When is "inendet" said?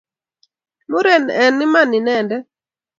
1.99-2.45